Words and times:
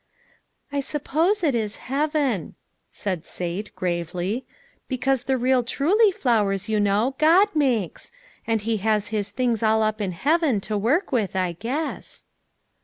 "I 0.71 0.79
suppose 0.79 1.43
it 1.43 1.53
is 1.53 1.77
heaven," 1.85 2.55
said 2.89 3.23
Sate, 3.23 3.69
gravely," 3.75 4.47
because 4.87 5.25
the 5.25 5.37
real 5.37 5.61
truly 5.61 6.11
flowers, 6.11 6.67
you 6.67 6.79
know, 6.79 7.13
God 7.19 7.49
makes, 7.53 8.11
and 8.47 8.61
he 8.61 8.77
has 8.77 9.09
his 9.09 9.29
things 9.29 9.61
all 9.61 9.83
up 9.83 10.01
in 10.01 10.13
heaven 10.13 10.59
to 10.61 10.75
work 10.75 11.11
with, 11.11 11.35
I 11.35 11.51
guess." 11.51 12.23